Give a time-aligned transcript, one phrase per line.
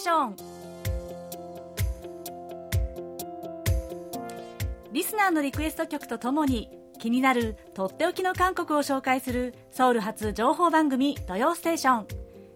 [0.00, 0.36] ーション」
[4.92, 12.08] リスナーのリクエスト曲とともに気になるとっておきの韓国を紹介するソウル発情報番組「土曜ステーション」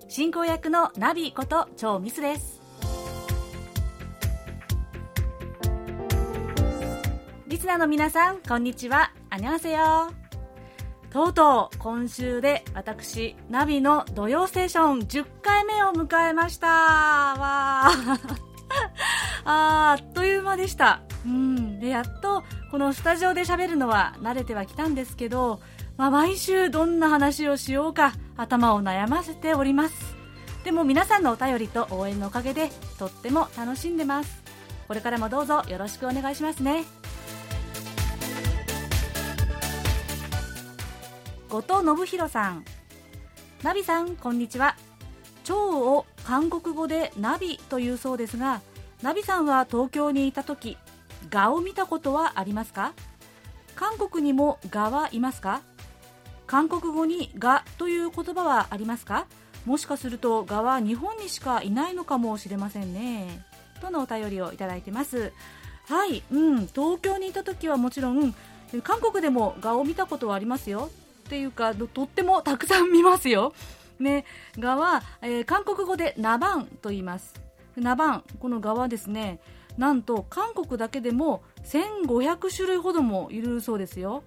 [0.09, 2.60] 進行役のナビこと超ミスです。
[7.46, 9.12] リスナーの皆さんこんにちは。
[9.30, 10.23] アニョンセヨ
[11.14, 16.66] とうとう今週で私ナビの土曜ステーション10回目を迎えました。
[16.66, 18.36] わ ー。
[19.45, 21.02] あっという間でした。
[21.24, 21.78] うん。
[21.78, 25.60] でやっとこのスタジオで喋るのは慣れてはきたんですけど、
[25.96, 30.16] まあ、毎週どんな話をしようか頭を悩ませております。
[30.64, 34.42] でも皆さんのお便りと応援のおかげでとっても楽しんでます。
[34.88, 36.83] これからもどうぞよろしくお願いしますね。
[41.54, 42.64] 後藤信弘さん。
[43.62, 44.74] ナビさんこんにちは。
[45.44, 48.61] 蝶を韓国語でナビというそうですが
[49.02, 50.77] ナビさんは東京にいた時
[51.30, 52.92] ガを見たことはありますか？
[53.77, 55.61] 韓国にもガはいますか？
[56.48, 59.28] 韓国語にガという言葉はありますか？
[59.64, 63.46] もしかするとガは日本にしかいないのかもしれませんね。
[63.80, 65.33] とのお便りをいただいてます。
[65.86, 68.34] はい、うん、東京にいた時はもちろん
[68.83, 70.91] 韓国でもガを見たことはありますよ。
[71.25, 73.55] っていうかとってもたくさん見ますよ。
[73.98, 74.25] ね、
[74.58, 77.34] ガは、えー、韓国語でナバンと言います。
[77.77, 79.41] ナバン、このガはですね、
[79.78, 84.22] なんと韓国だけでも1500種類ほどもいるそうですよ。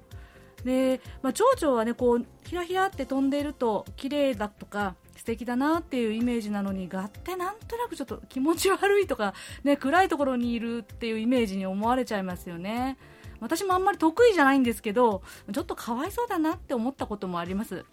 [0.64, 12.98] で、まあ、蝶々はね、こう、ひらひらって飛んでいると綺麗だとか、素敵だなっていうイメージなのに、ガってなんとなくちょっと気持ち悪いとか、ね、暗いところにいるっていうイメージに思われちゃいますよね。
[13.40, 15.22] 私もあんまり得意じゃないんですけど
[15.52, 17.86] ちょっとかわいそうだなって思ったこともあります。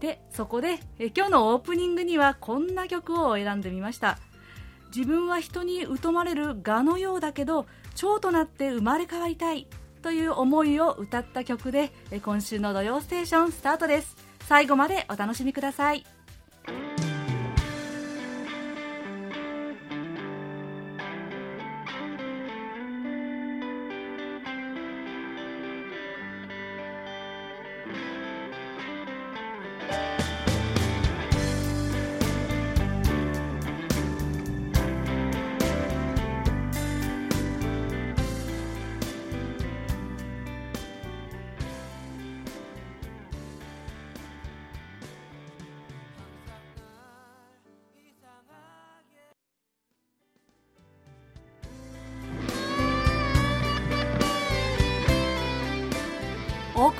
[0.00, 4.18] でそこでえ今日のオープニングにはこんな曲を選んでみました。
[4.94, 9.66] 自分は人に疎まれる蛾のようだけど蝶となって生まれ変わりたい
[10.02, 11.90] という思いを歌った曲で
[12.24, 14.16] 今週の「土曜ステーション」スタートです。
[14.46, 16.06] 最後までお楽しみください。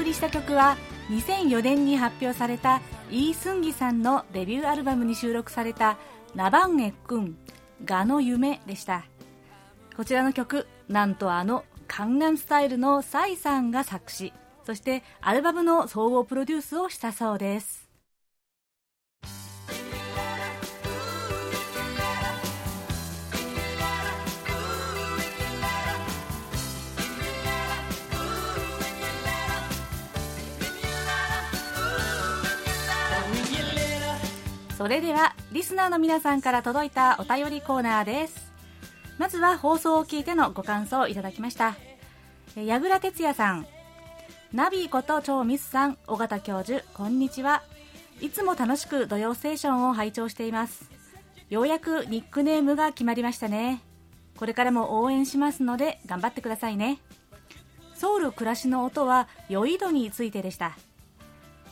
[0.09, 0.77] りした曲は
[1.11, 2.81] 2004年に発表された
[3.11, 5.99] イー・スンギさんのデビューアルバムに収録された
[6.35, 7.37] 「ナバンエックン
[7.85, 9.05] ガの夢」でした。
[9.97, 14.33] こちらの曲なんとあのカンガンスタイルのサイさんが作詞
[14.65, 17.78] そしてアルバムの総合プロデュースをしたそうです。
[34.79, 38.53] それではリスナーの皆さんから届いたお便りコーナーです。
[39.19, 41.75] まずは放送を聞いてのご感想をいただきました。
[42.55, 43.67] 矢倉哲也さん。
[44.53, 47.65] ナビーこと超ミスさん尾形教授こんにちは。
[48.21, 50.89] いつも楽しく土曜ステーションを拝聴しています。
[51.51, 53.83] ようやくニックネームが決まりましたね。
[54.37, 57.01] これからも応援しますので頑張ってくださいね。
[57.97, 60.79] ソウル暮らしの音は酔い戸についてでした。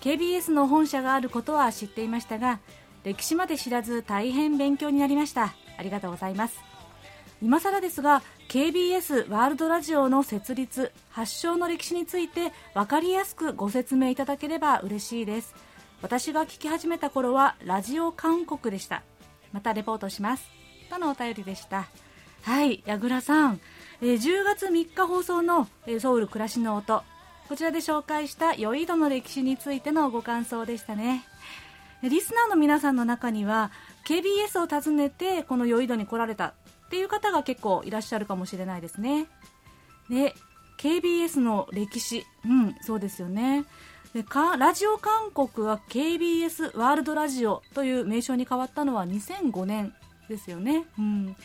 [0.00, 2.58] KBS の本社があることは知っていましたが
[3.06, 5.54] 歴史まで知らず大変勉強になりました。
[5.78, 6.58] ありがとうございます。
[7.40, 15.54] 今更ですが KBS ワールドラジオの設立発祥の歴史について分かりやすくご説明いただければ嬉しいです。
[16.02, 19.04] 私が聞き始めた頃はラジオ韓国でした。
[19.52, 20.50] またレポートします。
[20.90, 21.86] とのお便りでした。
[22.42, 23.60] はい矢倉さん、
[24.00, 27.04] えー、10月3日放送の、えー、ソウル暮らしの音。
[27.48, 31.24] こちらで紹介した酔い戸の歴史についてのご感想でしたね。
[32.08, 33.70] リスナーの皆さんの中には
[34.06, 36.54] KBS を訪ねてこの酔い戸に来られたっ
[36.90, 39.26] ていう方が結構いらっしゃるかもしれないですね。
[40.08, 40.34] で
[40.78, 42.24] KBS の歴史。
[42.44, 43.64] うんそうですよね。
[44.14, 49.92] でかラジオ韓国は KBS ワールドラジオという名称に変わったのは2005年
[50.28, 51.36] ですよね、うん、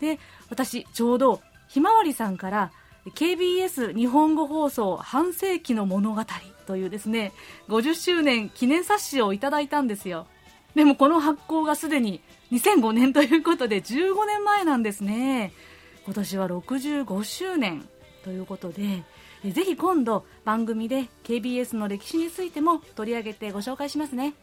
[0.00, 0.18] で
[0.50, 2.72] 私ちょうどひまわりさんから
[3.14, 6.24] KBS 日本語放送半世紀の物語
[6.66, 7.32] というですね
[7.68, 10.26] 50周年記念冊子をいただいたんですよ。
[10.74, 12.20] でもこの発行がすでに
[12.52, 15.52] 2005年ということで15年前なんですね。
[16.04, 17.88] 今年は65周年
[18.24, 19.04] ということで
[19.44, 24.34] ぜひ今度番組で KBS の歴史についても取り上げてご紹介しますね。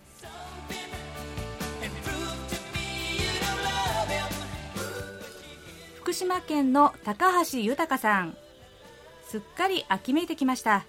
[5.96, 8.43] 福島県の高橋豊さん。
[9.34, 10.86] すっかり秋めいてきました。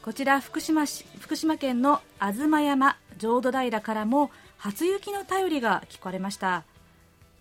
[0.00, 6.64] こちら福島市福島県の吾妻山浄土平からも初雪の便りが聞かれました。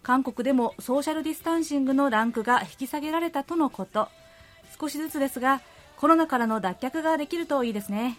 [0.03, 4.09] 韓国でもソーシャルディスタンシングのランクが引き下げられたとのこと。
[4.77, 5.61] 少しずつですが
[5.95, 8.17] コロナからの脱却ができるといいですね。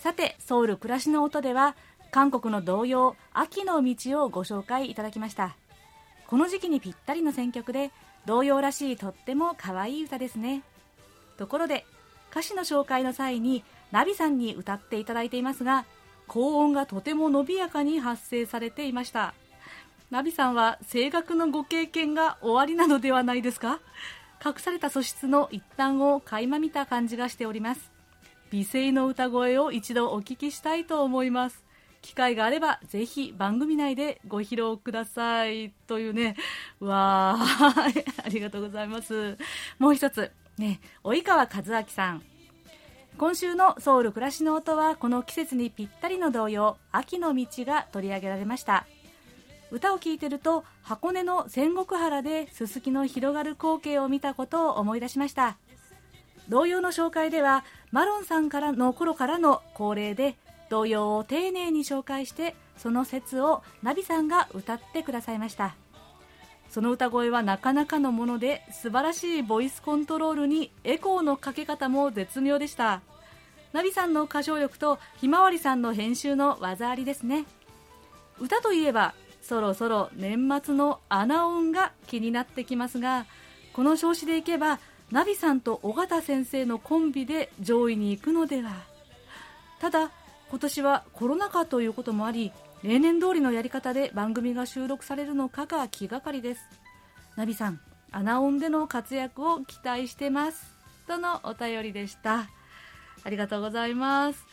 [0.00, 1.76] さてソウル暮らしの音では
[2.10, 5.54] 韓国の童謡秋の道をご紹介いただきました。
[6.26, 7.92] この時期にぴったりの選曲で
[8.26, 10.64] 童謡らしいとっても可愛い歌ですね。
[11.36, 11.86] ところで
[12.30, 15.84] 歌詞の紹介の際にナビさんに歌っていただいていますが
[16.26, 19.34] 高音がとても伸びやかに発声されていました。
[20.10, 23.80] ナビさんは声楽のご経験が終わりなのではないですか？
[24.44, 27.90] 隠された素質の一端を垣間見た感じがしております。
[28.50, 31.64] 美声の歌声を一度お聞きしたいと思います。
[32.02, 35.72] 機会があればぜひ番組内でご披露ください。
[35.86, 36.36] というね。
[36.78, 39.36] わーありがとうございます。
[39.78, 40.30] もう一つ。
[40.58, 42.22] ね及川和明さん。
[43.16, 48.86] 今週のソウル暮らしの音はこの季節にぴったりの童謡秋の道が取り上げられました。
[49.70, 55.56] 歌を聴いてると箱根の仙石原でススキの広がる光景を見たことを思い出しました。
[56.48, 60.36] 童謡の紹介ではマロンさんからの頃からの恒例で
[60.68, 65.76] 童謡を丁寧に紹介してその説をナビさんが歌ってくださいました。
[66.74, 73.00] その歌声はなかなかのもので素晴らしいボイスコントロールにエコーのかけ方も絶妙でした。
[73.72, 77.44] ナビさんの歌唱力とひまわりさんの編集の技ありですね。
[78.40, 83.26] 歌といえばそろそろ年末の穴音が気になってきますが
[83.72, 84.80] この調子でいけば
[85.12, 88.72] ナビさんと尾形先生のコンビで上位に行くのでは。
[89.78, 90.10] ただ
[90.50, 92.50] 今年はコロナ禍ということもあり
[92.84, 96.60] 例年通りのやり方で番組が収録されるのかが気がかりです。
[97.34, 97.80] ナビさん
[98.12, 100.66] 穴音での活躍を期待してます。
[101.08, 102.46] とのお便りでした。
[103.24, 104.44] ありがとうございます、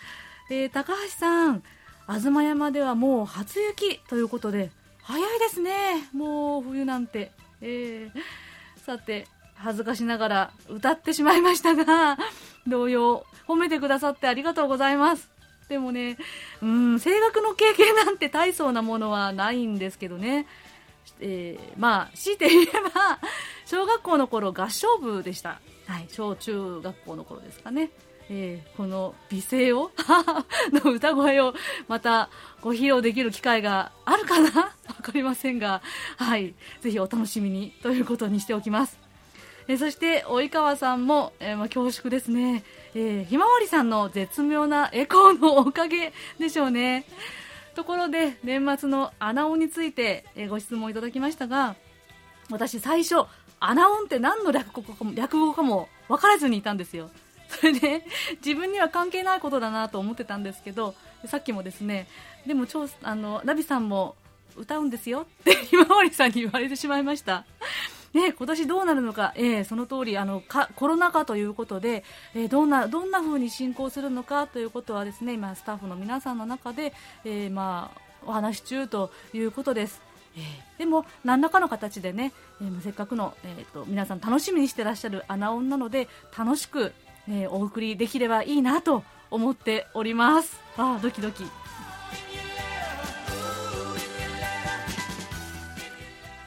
[0.49, 1.61] えー、高橋さん
[2.07, 4.71] 東山ではもう初雪ということで
[5.03, 6.07] 早いですね。
[6.13, 12.17] もう冬なんて、えー、さて恥ずかしながら歌ってしまいましたが
[12.65, 15.40] 同様褒めてくださってありがとうございます。
[15.71, 16.17] でもね
[16.61, 20.45] うん声楽の経験なんて大層なものはないんですけどね。
[21.21, 23.19] えー、まあ強いて言えば
[23.65, 27.91] 小学校の頃合唱部でした、はい、小中学校の頃ですかね。
[28.29, 29.91] えー、この美声を
[30.73, 31.53] の歌声を
[31.87, 32.29] また
[32.59, 34.75] ご披露できる機会があるかな？
[34.87, 35.81] 分かりませんが、
[36.17, 38.99] はい、ぜひお楽しみにということにしておきます。
[39.69, 47.05] えー、そして及川さんも、えー、まあ、恐縮ですね、えー、ひまわりさんの絶妙なエコーのおかげでしょうね。
[47.75, 51.75] ところで年末の穴音について、えご質問いただきましたが
[52.49, 53.25] 私最初
[53.61, 57.09] 穴音って何の略語かも略語かも分からずにいたんですよ。
[57.47, 58.05] それで
[58.43, 62.07] 自分には関係ないことだなと思ってたんですけどさっきもですね
[62.47, 62.65] でも
[63.03, 64.15] あのナビさんも
[64.55, 67.45] 歌うんですよって ひまわりさんに言われてしまいました。
[68.13, 72.03] ね、今年どうなるのか、えー、その通りあのかコロナ禍ということで、
[72.35, 80.01] えー、どんなどんな風に進行するのかということはですね今スタッフの皆さんの中で、えー、まあお話し中ということです。
[80.35, 86.93] えー、でも何らかの形でね、えー、せっかくの、えーと皆さん楽しみにしてらっしゃる穴音なので楽しく
[87.29, 91.43] えー、お送りできればいいなと思っておりますあドキドキ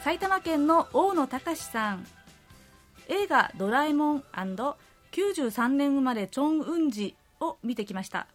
[0.04, 2.06] 埼玉県の大野隆さん。
[3.08, 8.26] 映画「ドラえもん &93 年生まれチョン・ウンジ」を見てきました。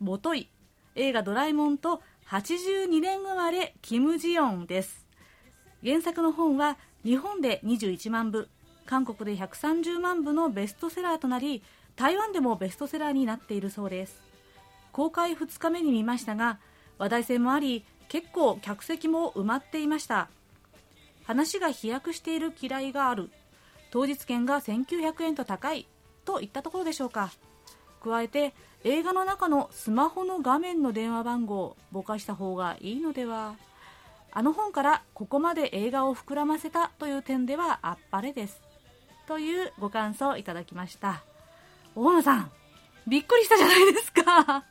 [0.00, 0.48] もとい。
[0.94, 5.06] 映画「ドラえもん」と82年生まれキム・ジヨンです。
[5.84, 8.48] 原作の本は日本で21万部
[8.86, 11.62] 韓国で130万部のベストセラーとなり
[11.94, 14.22] 台湾でもベストセラーになっているそうです。
[14.92, 16.58] 公開2日目に見ましたが
[16.96, 20.30] 話題性もあり結構客席も埋まっていました。
[21.28, 23.30] 話が飛躍している嫌いがある。
[23.90, 25.86] 当日券が1900円と高い。
[26.24, 27.30] といったところでしょうか。
[28.02, 33.56] 加えて映画の中のスマホの画面の電話番号をぼかした方がいいのでは。
[34.32, 38.62] あの本からここまで映画を膨らませたという点ではあっぱれです。
[39.26, 41.22] というご感想をいただきました。
[41.94, 42.50] 大野さん、
[43.06, 44.64] びっくりしたじゃないですか。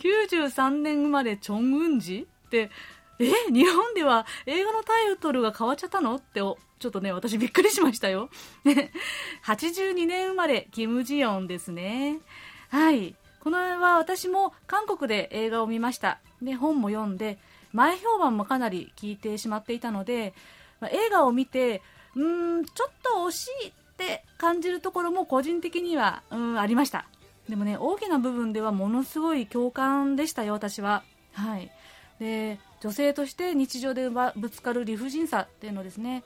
[0.00, 2.70] 93年生まれチョン・ウンジって、
[3.18, 6.16] え日本では映画のタイトルが変わっちゃったの？
[6.16, 6.56] ってちょ
[6.88, 8.28] っとね私びっくりしましたよ。
[9.44, 12.20] 82年生まれキム・ジヨンですね。
[12.68, 13.14] はい。
[13.40, 16.18] この絵は私も韓国で映画を見ました。
[16.42, 17.38] で本も読んで
[17.72, 20.34] 前評判もかなり聞いてしまっていたので、
[20.80, 21.82] まあ、映画を見て
[22.14, 27.06] うーんちょっと惜しいって感じるところも個人的にはうんありました。
[27.48, 31.04] でもね大きな部分ではものすごい共感でしたよ私は。
[31.32, 31.70] はい。
[32.18, 36.22] で女性として日常でぶつかる理不尽さっていうのですね。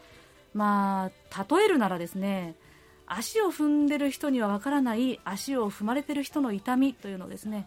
[0.53, 2.55] まあ例えるならですね
[3.07, 7.67] 足を踏んでる人にはわからない足を踏まれてる人の痛みというのをですね。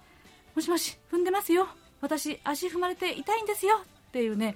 [0.53, 1.67] もしもし踏んでますよ。
[2.01, 3.81] 私足踏まれて痛いんですよ。
[4.09, 4.55] っていうね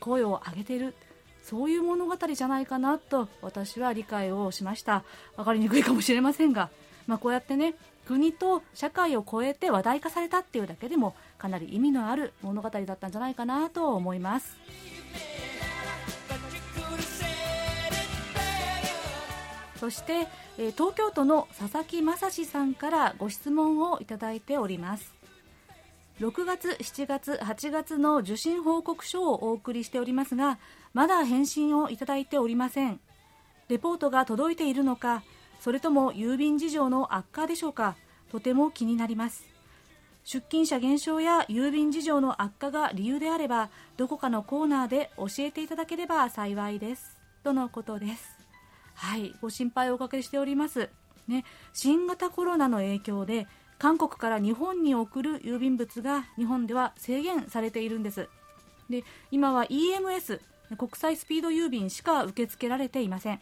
[0.00, 0.94] 声を上げている。
[1.42, 5.04] そういう物語じゃないかなと私は理解をしました。
[5.36, 6.70] 分かりにくいかもしれませんが、
[7.06, 7.74] まあ、こうやってね
[8.06, 14.56] 国と社会を超えて話題化されたっていうだけでもかなり意味のある物語だったんじゃないかなと思います。
[19.78, 25.14] そして、え東京都の佐々木正史さんからご質問をいただいております。
[26.20, 30.58] 6月、7月、8月の受信報告書をお送りしておりますが
[30.92, 33.00] まだ返信をいただいておりません。
[33.68, 35.22] レポートが届いているのか
[35.60, 37.96] それとも郵便事情の悪化でしょうか
[38.30, 39.53] とても気になります。
[40.24, 47.18] 出勤者減少や郵便事情の悪化が理由であればどこかのコーナーで教えていただければ幸いです。
[47.42, 48.38] とのことです。
[48.94, 49.34] はい。
[49.42, 50.88] ご心配をおかけしております。
[51.28, 51.44] ね。
[51.74, 53.46] 新型コロナの影響で
[53.78, 58.28] 韓国から日本に送る郵便物が日本では制限されているんです。
[58.88, 60.40] で今は EMS
[60.78, 63.40] 国際スピード郵便しか受け付けられていません。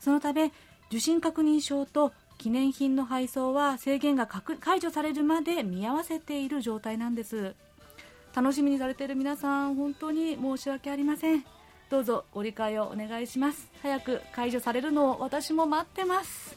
[0.00, 0.52] そのため
[0.88, 7.54] 受信確認証と記念品の配送は制限が解除されるまで見合わせている状態なんです。
[8.34, 11.44] 楽しみにされている皆さん本当に申し訳ありません。
[11.90, 13.68] どうぞご理解をお願いします。
[13.82, 16.56] 早く解除されるのを私も待ってます。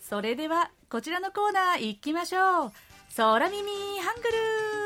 [0.00, 2.72] それではこちらのコーナー行きましょう。
[3.16, 3.60] 空耳
[4.00, 4.79] ハングル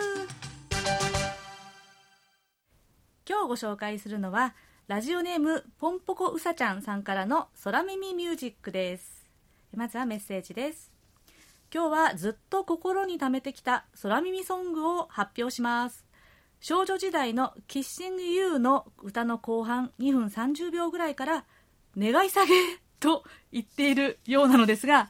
[3.27, 4.55] 今日ご紹介するのは
[4.87, 9.25] ラジオネームポンポコうさちゃんさんからの空耳ミュージックです。
[9.75, 10.93] まずはメッセージです。
[11.73, 16.05] 今日はずっと心に溜めてきた空耳ソングを発表します。
[16.61, 21.45] 少女時代のキッシングユーの歌の後半2分30秒ぐらいから
[21.97, 22.53] 願い下げ
[23.01, 25.09] と言っているようなのですが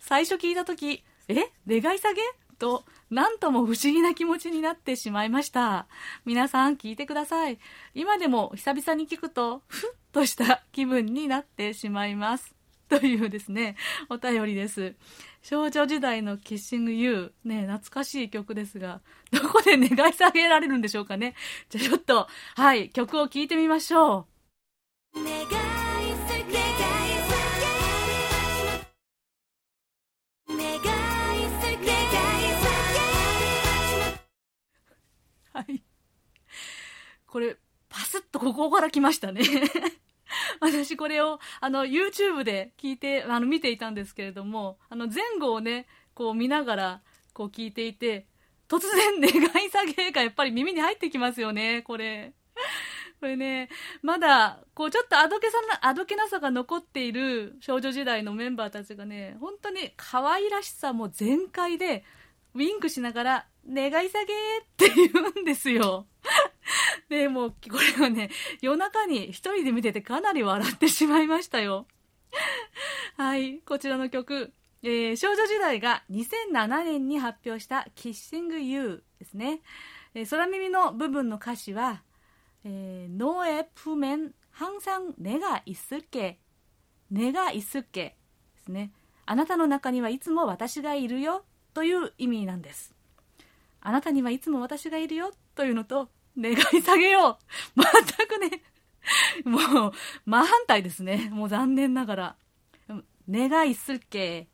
[0.00, 1.36] 最初聞いた時え？
[1.68, 2.20] 願い下げ？
[2.64, 5.86] と何とも不思議な気持ちになってしまいました。
[6.24, 7.58] 皆さん聞いてください。
[7.94, 12.54] 今でも久々に聞くとふっとした気分になってしまいます。
[12.88, 13.76] というですね
[14.08, 14.94] お便りです。
[15.42, 17.48] 少女時代のキッシングユー。
[17.48, 21.34] ね懐かしい曲ですがどこで願い下げられるんでしょうかね。
[21.68, 24.26] じゃあちょっとはい曲を聴いてみましょ
[25.14, 25.63] う。
[35.54, 35.82] はい。
[37.26, 37.56] これ、
[37.88, 39.42] パスッとここから来ましたね
[40.60, 48.26] 私これを、あの、YouTube で聞いて、あの、見ていたんですけれども、あの、前後をね、こう見ながら、こう聞いていて、
[48.68, 49.30] 突然願
[49.64, 52.32] い下げがやっぱり耳に入ってきますよね、これ。
[53.20, 53.68] これね、
[54.02, 62.04] まだ、こう、ちょっとあどけさな、あどけなさが残っている少女時代のメンバーたちがね、本当に可愛らしさも全開で、
[62.53, 64.27] ウィンクしながら、願い下げっ
[64.77, 66.07] て言うんですよ。
[67.09, 67.55] で、もう、こ
[67.99, 68.29] れをね、
[68.61, 71.87] 夜中に一人で見ててかなり笑ってしまいましたよ。
[73.17, 79.61] はい、こちらの曲、えー、少女時代が2007年に発表したキッシングユーですね。
[80.13, 82.03] えー、空耳の部分の歌詞は、
[82.63, 86.37] えー、너의품엔항상내가있을 게、
[87.11, 88.15] 내가있을 게で
[88.63, 88.91] すね。
[89.25, 91.43] あなたの中にはいつも私がいるよ
[91.74, 92.94] という意味なんです。
[93.80, 97.38] あなたにはいつも私がいるよというのと、願い下げよ
[97.76, 97.80] う。
[97.82, 98.62] 全くね、
[99.44, 99.92] もう、
[100.24, 101.28] 真反対ですね。
[101.32, 102.36] もう残念ながら。
[103.30, 104.48] 願いすっけ、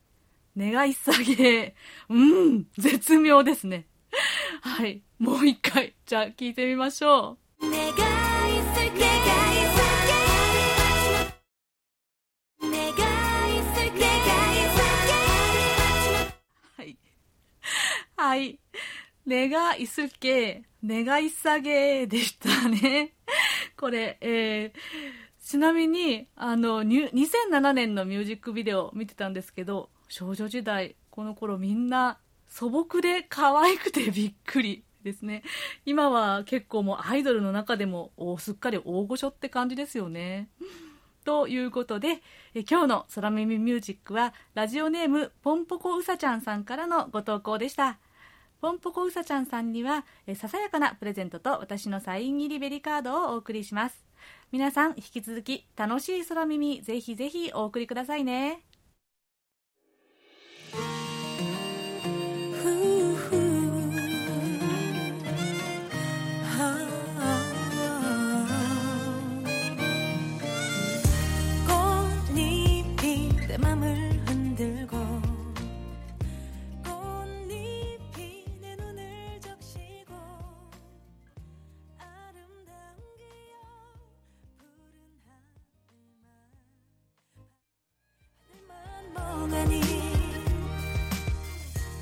[0.56, 1.74] 願い下げ、
[2.08, 3.86] うん、絶妙ですね。
[4.62, 5.02] はい。
[5.18, 8.09] もう一回、じゃあ聞いてみましょう。
[18.22, 18.58] はい。
[19.26, 23.14] 願いすけ、願い下げでしたね。
[23.76, 35.42] これ、えー、ちなみに、あの、2007年のミュージックビデオ見てたんですけど、少女時代この頃みんな素朴で可愛くてびっくりですね
[35.86, 40.48] 今は結構もうアイドルの中でもすっかり大御所って感じですよね
[41.24, 42.22] ということで
[42.54, 47.98] え今日の「空耳ミュージック」はラジオネームポンポコうさちゃんさんからのご投稿でした
[48.60, 54.04] ポンポコうさちゃんさんにはえささやかなプレゼントと私のサイン入りベリカードをお送りします。
[54.52, 58.60] 皆さん引き続き楽しい空耳ぜひぜひお送りくださいね。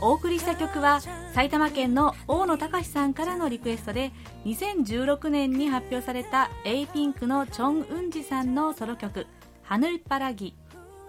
[0.00, 1.00] お送りした曲は
[1.34, 4.12] 埼玉県の大野隆さんからのリクエストで
[4.44, 9.26] 2016年に発表された a ピンクのチョン・ウンジさんのソロ曲
[9.64, 10.54] 「ハヌルパラギ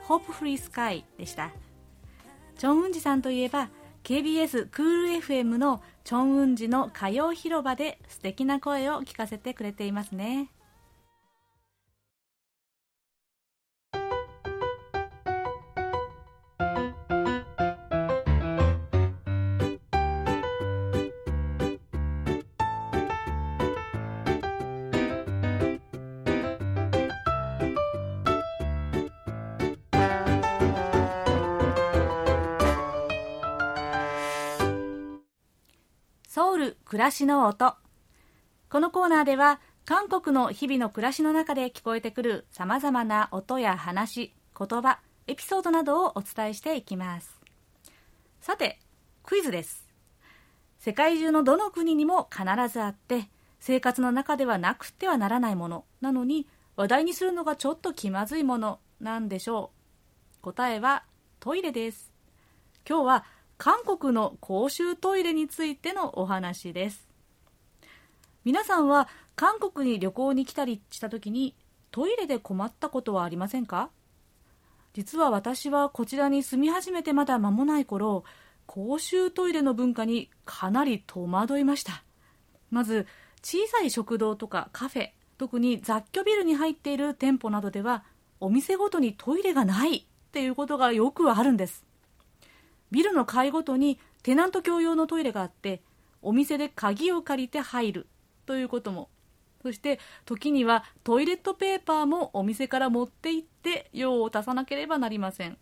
[0.02, 1.52] ホープフリースカイ」でした。
[2.58, 3.70] チョン・ウンジさんといえば
[4.04, 10.50] KBS クール FM のチョン・ウンジの歌謡広場で素敵な声を聞かせてくれていますね。
[36.90, 37.76] 暮らしの音。
[38.68, 47.40] このコーナーでは韓国の日々の暮らしの中で聞こえてくるさまざまな音や話言葉エピソードなどをお伝えしていきます。
[48.42, 48.80] さて
[49.22, 49.88] クイズです。
[50.80, 59.70] 世界中のどの国にも必ずあって生活の中ではなくてはならないものなのに話題にするのがちょっと気まずいものなんでしょ
[60.42, 60.42] う。
[60.42, 61.04] 答えは
[61.40, 62.12] トイレです。
[62.84, 63.26] 今日は
[63.62, 67.10] 韓国の公衆トイレについてのお話です。
[68.46, 71.56] 皆さんは韓国に旅行に来たりした時に
[71.92, 73.90] トイレで困ったことはありませんか？
[74.94, 78.24] 実は私はこちらに住み始めてまだ間もない頃
[78.66, 82.06] 公衆トイレの文化にかなり戸惑いました。
[82.72, 83.08] まず
[83.44, 88.06] 小さい食堂とかカフェ特に雑居ビルに入っている店舗などでは
[88.40, 91.84] お店ごとにトイレがないっていうことがよくあるんです。
[92.92, 95.82] ビルの階ごとにテナント共用のトイレがあって
[96.22, 98.08] お店で鍵を借りて入る。
[98.50, 99.10] ということも。
[99.62, 105.58] そして時にはトイレットペーパーもお店から持って行って用を足さなければなりません。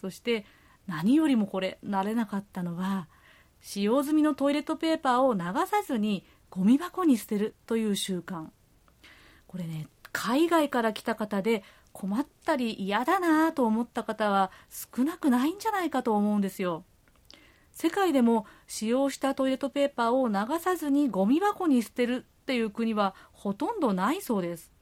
[0.00, 0.46] そして
[0.86, 3.08] 何よりもこれ慣れなかったのは
[3.60, 8.46] 使用済みのトイレットペーパーを流さずにゴミ箱に捨てるという習慣。
[9.48, 16.84] これね海外から来た方で困ったり嫌だなと思った方は少なくないんじゃないかと思うんですよ。
[17.72, 24.72] 世界でも使用したトイレットペーパーを流さずにゴミ箱に捨てるっていう国はほとんどないそうです。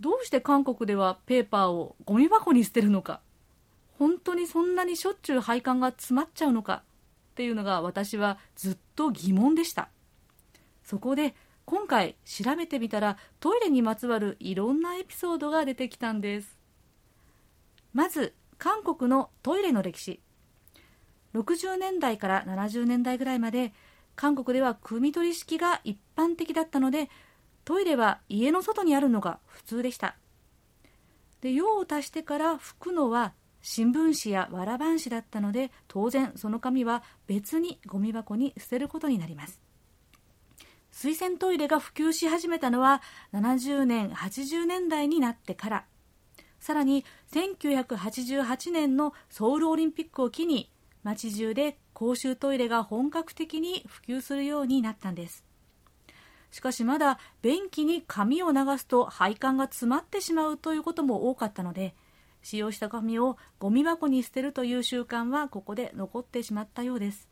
[0.00, 3.20] どうして韓国ではペーパーをゴミ箱に捨てるのか。
[3.98, 6.82] 本当にそんなにしょっちゅう配管が詰まっちゃうのか
[7.32, 9.88] っていうのが私はずっと疑問でした。
[10.82, 11.36] そこで
[11.72, 16.58] 今回調べてみたらトイレにまつわるいろんなエピソードが出てきたんです。
[17.94, 20.20] まず韓国のトイレの歴史。
[21.32, 23.72] 60年代から70年代ぐらいまで
[24.16, 27.08] 韓国では汲み取り式が一般的だったので
[27.64, 30.18] トイレは家の外にあるのが普通でした。
[31.40, 33.32] で用を足してから拭くのは
[33.62, 39.61] 新聞紙やわら半紙だったので当然その紙は別にゴミ箱に捨てることになります。
[41.02, 45.84] 水洗トイレが普及し始めたのは70年80年代になってから。
[46.60, 50.70] さらに1988年のソウルオリンピックを機に
[51.02, 55.44] 街中で公衆トイレが本格的に普及するようになったんです。
[56.52, 61.96] しかしまだ便器に紙を流すと配管が詰まってしまうということも多かったので
[62.42, 67.28] 使用した紙をゴミ箱に捨てるという習慣はここで残ってしまったようです。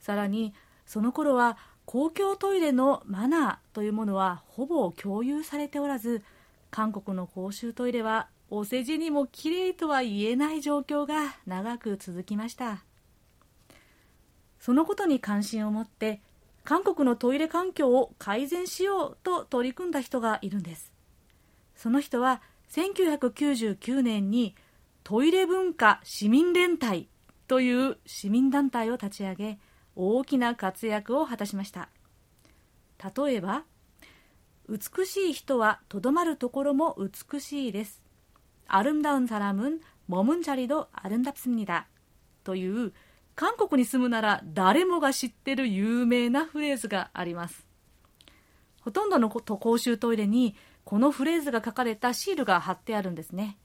[0.00, 0.54] さらに
[0.86, 6.22] その頃は公共トイレのマナーというものはほぼ共有されておらず
[6.70, 12.84] 韓国の公衆トイレはお世辞にもきれいとは言えない状況が長く続きました。
[14.58, 16.20] そのことに関心を持って
[16.64, 20.92] 韓国のトイレ環境を改善しようと取り組んだ人がいるんです。
[21.76, 24.54] その人は1999年に
[25.02, 27.08] トイレ文化市民連帯
[27.46, 29.58] という市民団体を立ち上げ
[29.96, 31.88] 大きな活躍を果たしました。
[33.16, 33.64] 例えば
[34.68, 38.02] 美しい人はとどまるところも美しいです。
[38.66, 41.86] アルムダウンサラムンモムンチャリドアルンダプスニダ
[42.44, 42.92] という
[43.34, 47.66] 韓国に住むなら誰もが知ってる有名なフレーズがあります。
[48.80, 50.54] ほとんどの公衆トイレに
[50.84, 53.58] このフレーズが書かれたシールが貼ってあるんですね。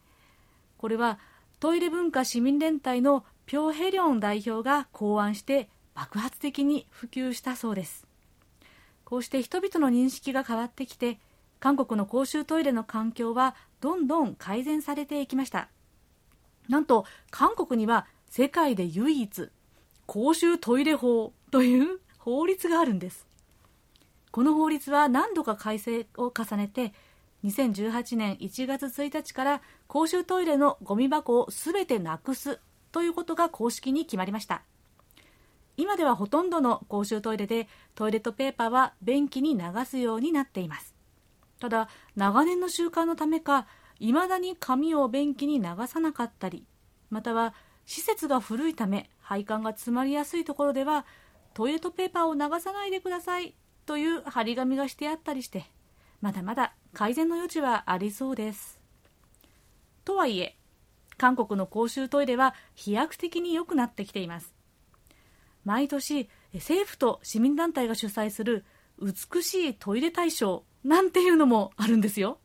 [0.77, 1.19] これは
[1.59, 8.07] トイレ文化市民連帯のピョ・ヘリョン代表が考案して爆発的に普及したそうです。
[9.03, 11.19] こうして人々の認識が変わってきて
[11.59, 15.67] 韓国の公衆トイレの環境はどんどん改善されていきました。
[16.69, 19.49] なんと韓国には世界で唯一
[20.05, 23.27] 公衆トイレ法という法律があるんです。
[24.31, 26.93] この法律は何度か改正を重ねて
[27.43, 32.61] 2018年1月1日から公衆トイレのゴミ箱をすべてなくす
[32.93, 34.63] ということが公式に決まりました。
[35.79, 40.93] 今ではほとんどの公衆トイレでトイレットペーパーは便器に流すようになっています。
[41.57, 41.87] ただ
[42.17, 43.65] 長年の習慣のためか
[43.97, 46.65] いまだに紙を便器に流さなかったり
[47.09, 47.53] または
[47.85, 51.05] 施設が古いため配管が詰まりやすいところでは
[51.53, 55.65] トイレットペーパーを流さないでくださいという張り紙がしてあったりして
[56.19, 58.81] まだまだ改善の余地はありそうです。
[60.03, 60.57] とはいえ
[61.17, 64.58] 韓国の公衆トイレは飛躍的に良くなってきています。
[65.69, 68.65] 毎年政府と市民団体が主催する
[68.99, 72.39] 美しいトイレ大賞なんていうのもあるんですよ。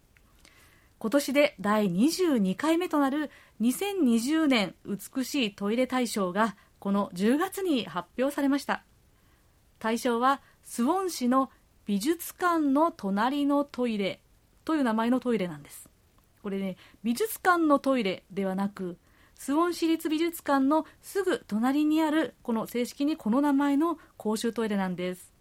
[0.99, 3.31] 今年で第22回目となる
[3.63, 8.85] 2020年美しいトイレ大賞がこの10月に発表されました。
[9.79, 11.51] 大賞はスウォン市の
[11.87, 14.21] 美術館の隣のトイレ
[14.67, 15.89] という名前のトイレなんです。
[16.43, 18.99] これね美術館のトイレではなく
[19.45, 25.35] スウォン市立美術館のすぐ隣にあるこの正式にこの名前の公衆トイレなんです。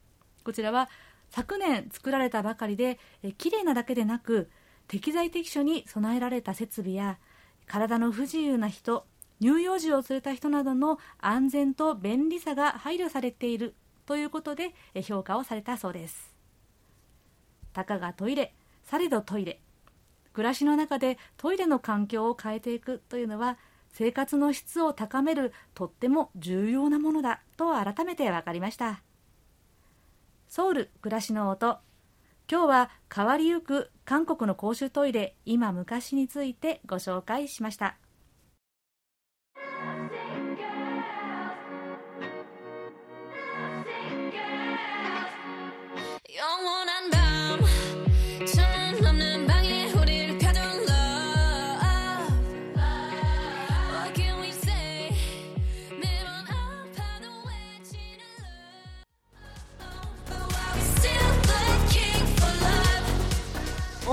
[0.44, 0.90] こちらは
[1.30, 4.50] 昨年作られたばかりでえ綺麗なだけでなく
[4.90, 7.18] 適材適所に備えられた設備や
[7.66, 9.06] 体の不自由な人
[9.40, 13.74] 乳幼児を連れた人などの安全と便利さが配慮されている
[14.06, 16.36] ということで評価をされたそうです。
[17.72, 19.62] たかがトイレされどトイレ
[20.34, 23.58] 暮らしの中でトイレの環境を変えていくというのは
[23.94, 29.04] 生活の質を高めるとっても重要なものだと改めて分かりました。
[30.48, 31.78] ソウル暮らしの音
[32.52, 37.98] 今日は変わりゆく韓国の公衆トイレ今昔についてご紹介しました。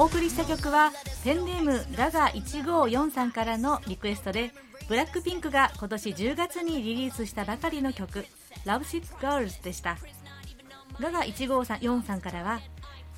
[0.01, 0.93] お送りした曲は
[1.25, 4.51] ペンネームガガ154さんからのリクエストで
[4.89, 8.25] ブラックピンクが今年10月にリリースしたばかりの曲
[8.65, 9.99] 「Love Sick Girls」でした。
[11.01, 12.63] ガガ154さんからは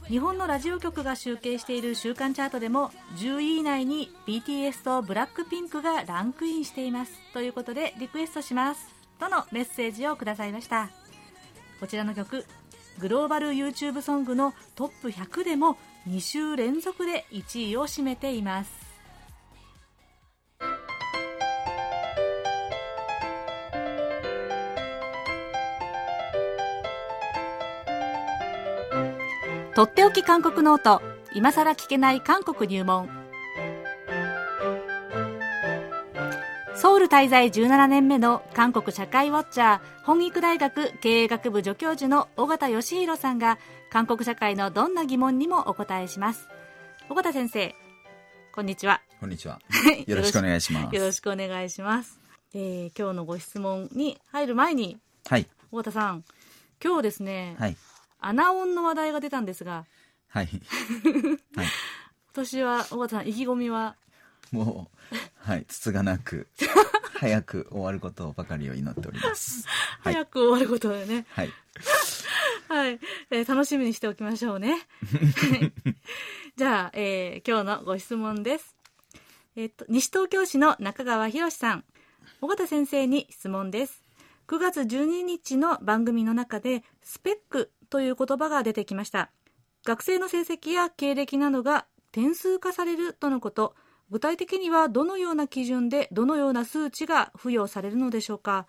[0.09, 8.89] 日本のラジオ局が集計している週間チャートでも10位以内に BTS とブラックピンクがランクインしていますということでリクエストします
[9.21, 10.91] とのメッセージをくださいました。
[11.79, 12.45] こちらの曲
[12.99, 18.71] グローバル YouTube ソングのトップ100でも2週連続で1位を占めています。
[29.75, 31.01] とっておき韓国ノート。
[31.35, 33.22] 今さら聞けない韓国入門。
[36.83, 46.49] ソウル滞在17年目の韓国社会ウォッチャー弘益大学経営学部助教授の緒方義広さんが韓国社会のどんな疑問にもお答えします。
[47.09, 47.73] 尾形先生
[48.53, 49.01] こんにちは。
[49.21, 49.61] こんにちは。
[50.09, 50.97] よろしくお願いします。
[50.97, 52.19] よろしくお願いします、
[52.53, 55.47] えー、今日のご質問に入る前にはい。
[55.71, 56.25] 尾形さん
[56.83, 57.77] 今日ですね、はい。
[58.19, 59.87] アナオンの話題が出たんですが。
[60.27, 60.47] はい。
[60.47, 60.61] はい。
[61.55, 61.67] 今
[62.35, 63.95] 年は尾形さん意気込みは？
[64.53, 66.49] もうはいつつがなく
[67.15, 69.67] 早く終わることばかりを祈っております
[70.01, 71.51] はい早く終わることでね、はい
[72.69, 72.99] はい、
[73.31, 74.71] えー楽しみにしておきましょうね。
[74.71, 75.73] はい
[76.57, 78.77] じゃあ、えー今日のご質問です。
[79.57, 81.85] えっと、西東京市の中川博さん。
[82.41, 84.03] 尾形先生に質問です。
[84.49, 89.31] 9月12日の番組の中で、スペックという言葉が出てきました。
[89.85, 93.75] 学生の成績や経歴などが点数化されるとのこと。
[94.13, 98.67] 具体的にはどのような基準でどのような数値が付与されるのでしょうか？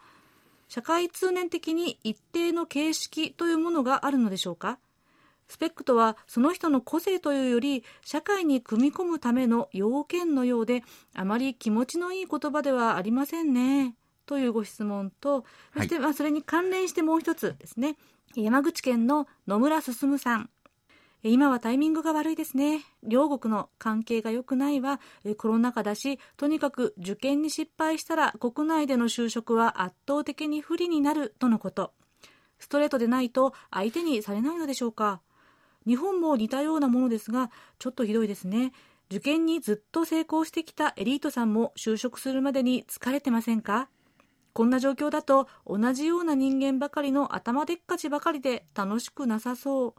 [0.70, 4.80] 社会通念的に一定の形式というものがあるのでしょうか？
[5.50, 10.82] スペックとはその人の個性というより社会に組み込むための要件のようで
[11.14, 13.96] あまり気持ちのいい言葉ではありませんね。
[14.26, 15.44] というご質問と
[15.76, 17.98] そしてまあそれに関連してもう一つですね、
[18.34, 20.50] 山口県の野村進さん
[21.26, 22.82] 今はタイミングが悪いですね。
[23.02, 25.00] 両国の関係が良くないわ。
[25.38, 31.94] コロナ禍だし、とにかく受験に失敗したら国内での就職は圧倒的に不利になるとのこと。
[32.60, 35.22] ストレートでないと相手にされないのでしょうか。
[35.88, 38.74] 日本も似たようなものですが、ちょっとひどいですね。
[39.10, 43.88] 受験にずっと成功してきたエリートさんも就職するまでに疲れてませんか？
[44.52, 49.94] こんな状況だと同じような人間ばかりの頭でっかちばかりで楽しくなさそう。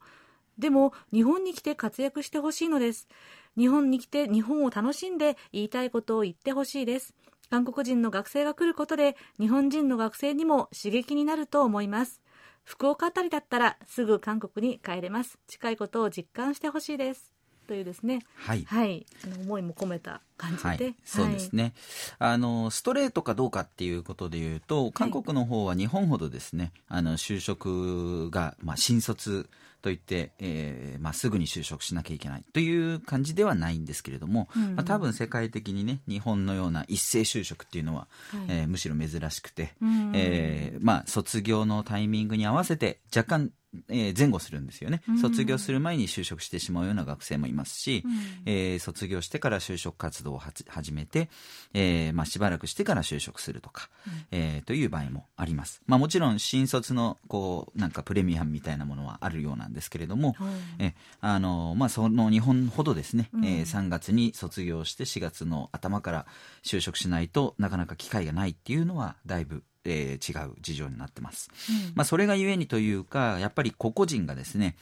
[0.59, 3.09] でも日本に来て活躍してほしいのです。
[3.57, 7.15] 日本に来て日本を楽しんで言いたいことを言ってほしいです。
[7.51, 12.21] 韓国人の学生が来ることで日本人の学生にも刺激になると思います。
[12.65, 15.39] 福岡あたりだったらすぐ韓国に帰れます。
[15.47, 17.35] 近いことを実感してほしいです。
[17.67, 21.73] というですね、はい、はい、あの思いも込めた感じで、はい、そうですね、
[22.19, 29.49] はい、あのストレートかどうかっていうことでいうと韓国の方は日本ほどですね、あの就職が、まあ、新卒
[29.85, 34.77] といって、えーまあ、すぐに就職しなきゃいけないという感じではないんですけれども、うん。
[34.77, 43.51] まあ、多分世界的にね日本のような一斉就職っていうのは、はい、えー、むしろ珍しくて、うん、えー、まあ、卒業のタイミングに合わせて若干
[43.89, 48.13] えー、前後するんですよね、卒業する前に就職してしまうような学生もいますし、うん、
[48.47, 51.29] えー、卒業してから就職活動を始めて、
[51.73, 60.35] えーまあ、しばらくしてから就職するとか、うん、えー、という場合もあります、まあ、もちろん新卒のこうなんかプレミアムみたいなものはあるようなんですけれども、
[60.79, 66.27] えあのまあ、その日本ほどですね、うん、えー、3月に卒業して4月の頭から
[66.63, 71.51] 就職しないとなかなか機会がないっていうのはだいぶえー、違う事情になってます。
[71.69, 74.77] うん、まあ、それがゆえにというか、やっぱり個々人がですね、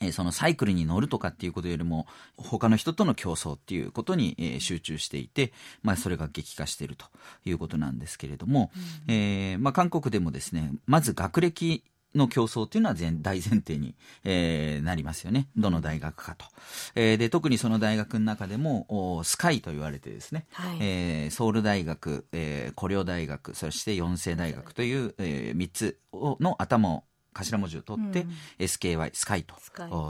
[0.00, 7.06] えー、そのサイクルに乗るとかっていうことよりも、他の人との競争っていうことに、えー、集中していて、まあ、それが激化していると
[7.44, 8.70] いうことなんですけれども、
[9.08, 11.84] うん、えー、まあ、韓国でもですね、まず学歴
[12.16, 15.48] の競争というのは大前提に、えー、なりますよね。
[15.56, 16.46] どの大学かと。
[16.94, 25.98] えー、で、特にその大学の中でも、スカイと言われてですね、はい、えー、ソウル大学、えー、コリョ大学、そして四世大学という、えー、3つ
[26.40, 27.04] の頭を
[27.36, 29.56] 頭文字を取って、うん、SKY スカイと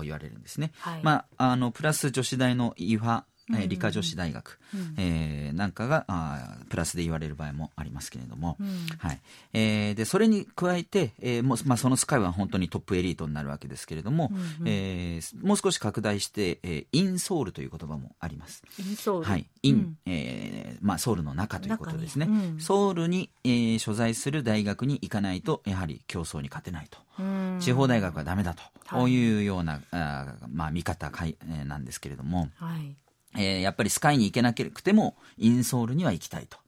[0.03, 0.73] 言われるんですね。
[0.79, 8.67] はい、まああのプラス女子大のイファえ理科女子大学、うん、えー、なんかがあプラスで言われる場合もありますけれども、うん、
[8.99, 9.21] はい。
[9.53, 18.65] えー、でそれに加えて、えーもまあ、そのスカイは本当にトップエリートになるわけですけれども、うんうん、えー、もう少し拡大して、えー、インソウルという言葉もあります。
[18.81, 22.27] インソウル、はい、イン、うん、えーまあ、ソウルの中ということですね。
[22.29, 26.99] うん、ソウルに、えー、所在する大学に行かないとやはり競争に勝てないと。
[27.61, 32.95] 地方大学はダメだと、こういうような、あまあ、見方かい、えー、なんですけれども、はい
[33.37, 36.59] えー、やっぱりスカイに行けなくてもインソールには行きたいと。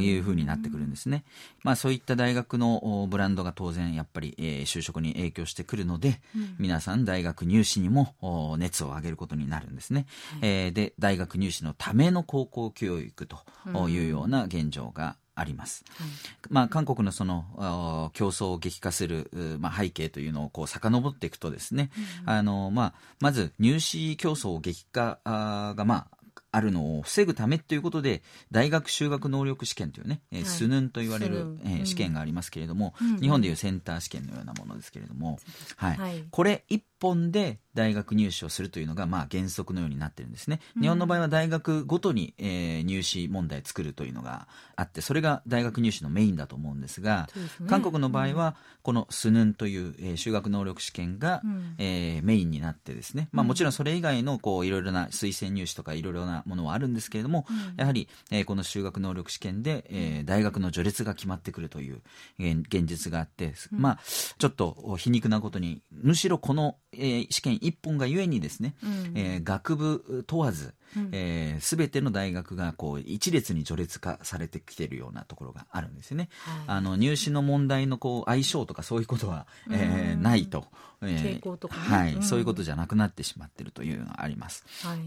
[0.00, 1.24] いうふうになってくるんですね。
[1.62, 10.06] まあそういった大学のブランドが当然やっぱり、えー、就職に影響してくるので、うん、皆さん大学入試にも熱を上げることになるんですね。
[10.40, 15.84] はい、えー、で、大学入試のための高校教育というような現状があります。
[15.96, 16.08] はい、
[16.50, 21.90] まあ、韓国のその競争を激化する、まあ、背景というのをこう遡っていくとですね、
[22.22, 35.40] うん、あのまあ、まず入試競争激化が、まあ、あるのを防ぐためということで大学修学能力試験というね、はい、スヌンと言われる、えー、試験がありますけれども、うん、日本でいうセンター試験のようなものですけれども、
[35.76, 40.60] はい、はい、これ一本で大学入試をするというのがまあ原則のようになってるんですね。
[40.80, 62.00] 日本の場合は大学ごとに、えー、入試問題作るというのがあって、それが大学入試のメインだと思うんですが、すね、韓国の場合は、このスヌンという、えー、修学能力試験が、うん、えー、メインになってですね、まあもちろんそれ以外のこういろいろな推薦入試とかいろいろなものはあるんですけれども、うん、やはり、えー、この修学能力試験で、えー、大学の序列が決まってくるという
[62.38, 63.98] 現実があって、うん、まあ
[64.38, 76.28] ちょっと皮肉なことに、むしろこの、えー、試験一本がゆえにですね、うん、えー、学部問わず、す、うん、えー、べ、ての大学がこう一列に序列化されてきているようなところがあるんですよね。
[76.40, 80.66] はい、あの入試の問題のこう相性とかそういうことは、えー、ないと、
[81.02, 84.64] えー、はい、そういうことじゃなくなってしまっているというのがあります。
[84.86, 84.98] はい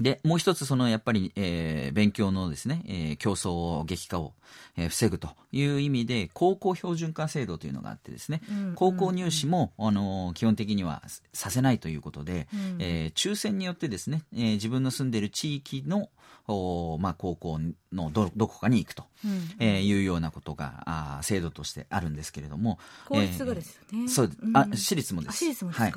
[0.00, 4.32] で、もう一つ、その、やっぱり、えー、勉強のですね、えー、競争激化を、
[4.76, 16.08] えー、防ぐという意味で、高校標準化制度というのがあってですね、うん、高校入試も、あのー、基本的にはさせないということで、うん、えー、抽選によってですね、えー、自分の住んでいる地域の、
[16.48, 17.60] おまあ、高校
[17.92, 24.08] のどどこかに行くと、うんえーいうようなことがあー制度としてあるんですけれども公立がですよね。
[24.08, 25.44] そう、んあ私立もです。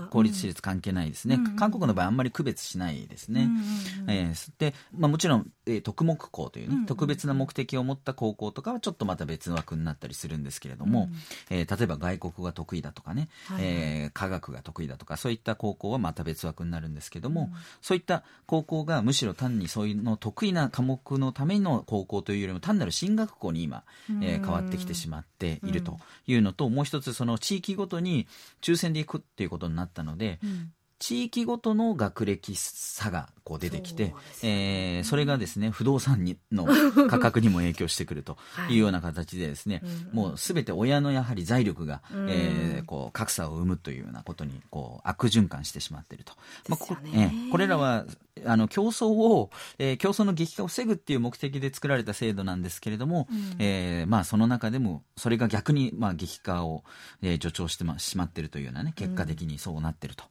[0.10, 4.12] 公立私立関係ないですね、うん韓国の場合あんまり区別しないですね、うんうんうん。
[4.12, 11.10] えーで、まあ、もちろん、えー特目校という、ねうん特別な目的を持った高校とかはちょっとまた別の枠になったりするんですけれども、
[11.50, 17.50] えー例えば外国が得意だとかね、はいえー科学が得意だとかそういった高校はまた別枠になるんですけども、
[17.82, 23.83] そういった高校がむしろ単にそういうの得意な科目のための高校というよりも単なる進学校に今、
[24.21, 28.25] えー変わってきてしまっているというのと、もう一つその地域ごとに
[28.62, 30.71] 抽選で行くっていうことになったので、うん。
[30.99, 36.65] 地域ごとの学歴差がこう出てきてそえーそれがですね不動産にの
[37.09, 38.38] 価格にも影響してくると
[38.69, 38.75] い。
[38.75, 39.81] うような形でですね、
[40.12, 40.17] うん。
[40.17, 42.29] もうすべて親のやはり財力が、うん。
[42.29, 46.33] えーこう格差を生むというようなことにこう悪循環してしまっていると、
[46.69, 48.05] まあこえーこれらは
[48.45, 56.84] あの競争を、えー競争の激化を防ぐっていう目的で作られた制度なんですけれども、うんえーまあ、その中でもそれが逆にまあ激化を、
[57.21, 60.23] えー助長してましまっているというようなね結果的にそうなっていると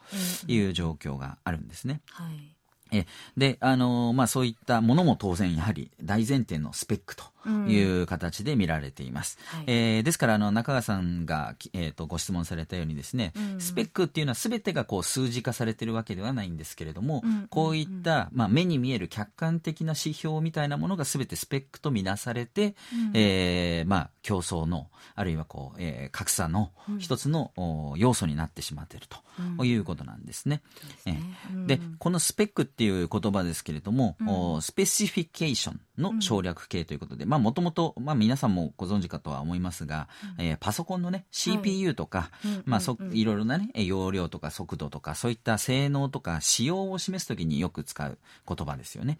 [0.46, 2.01] いう状況があるんですね。
[2.07, 2.57] はい。
[2.92, 7.24] えで、あのーまあ、そういったものも当然やはり大前提のスペックと
[7.68, 9.38] いう形で見られています。
[9.46, 9.64] はい。
[9.66, 13.61] えーですから、あの、中川さんが、きえー、とご質問されたようにですね、うん。
[13.61, 22.74] スペックっていうのは全てがこう数字化されてるわけではないんですけれども、うんこういった、まあ、目に見える客観的な指標みたいなものが全てスペックとみなされて、
[23.14, 29.07] えーまあ、競争の、あるいはこう、えー格差の一つの、お要素になってしまっている
[29.57, 30.62] ということなんですね。
[31.07, 49.18] えーで、このスペックっていう言葉ですけれども、おスペシフィケーションの省略形ということで、まあもともと、まあ皆さんもご存知かとは思いますが、えーパソコンのね、CPU とか、うんまあそ、いろいろなね、え容量とか速度とか、そういった性能とか仕様を示すときによく使う言葉ですよね。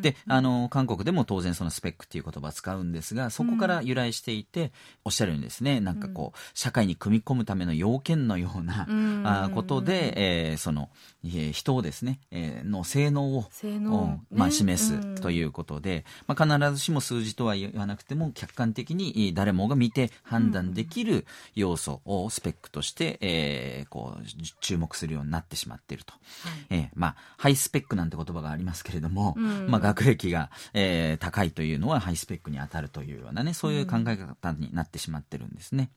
[0.00, 4.72] で、あの、韓国でも当然そのスペックっていう言葉を使うんですが、そこから由来していて、
[5.04, 9.26] おっしゃるようにですね、なんかこう、社会に組み込むための要件のような、ん。
[9.26, 10.90] あーことで、えーその、
[11.24, 14.54] えー人をですね、えーの性能を、性能うんまあ、ね。
[14.54, 26.14] 示すということで、まあ、必ずしも数字とは言わなくても、客観的にえー誰もが見て判断できる要素をスペックとして、えーこう、じ注目するようになってしまっていると。
[26.70, 35.90] えーまあ、ハイスペックなんて言葉がありますけれども、うんまあ、学歴が、えー高いというのはハイスペックに当たるというようなね、そういう考え方になってしまってるんですね。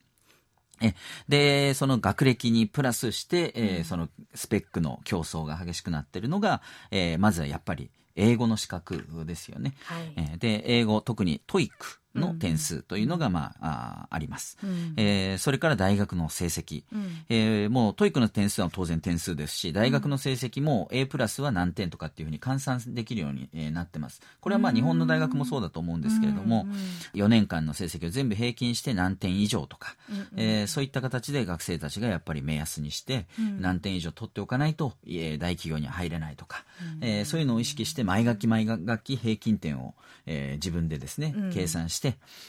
[0.80, 0.94] え
[1.28, 9.74] で、その学歴にプラスして、えーそのスペックの競争が激しくなってるのが、えーまずはやっぱり英語の資格ですよね。
[9.84, 14.58] はいえーで、英語、特に TOEIC の点数というのが、まあ、あーあります。
[14.62, 14.94] うん。
[14.96, 16.84] えーそれから大学の成績。
[16.92, 17.06] うん。
[17.28, 24.20] えーもう TOEIC の点数は当然点数ですし、大学の成績も A プラスは何点とかっていうふうに換算できるように、えーなってます。
[24.40, 26.66] これはまあ日本の大学もそうだと思うんですけれども、
[27.14, 29.96] 4年間の成績を全部平均して何点以上とか、
[30.36, 33.26] えーそういった形で学生たちがやっぱり目安にして、
[33.60, 36.64] 何点以上取っておかないと、えー大企業には入れないとか、
[37.00, 39.94] えーそういうのを意識して毎学期毎学期平均点を、
[40.26, 42.05] えー自分でですね、計算して、